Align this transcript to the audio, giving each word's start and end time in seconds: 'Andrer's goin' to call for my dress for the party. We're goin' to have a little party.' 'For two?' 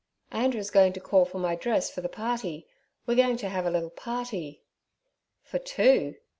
'Andrer's 0.31 0.71
goin' 0.71 0.93
to 0.93 0.99
call 0.99 1.25
for 1.25 1.37
my 1.37 1.55
dress 1.55 1.91
for 1.91 2.01
the 2.01 2.09
party. 2.09 2.65
We're 3.05 3.13
goin' 3.13 3.37
to 3.37 3.49
have 3.49 3.67
a 3.67 3.69
little 3.69 3.91
party.' 3.91 4.63
'For 5.43 5.59
two?' 5.59 6.15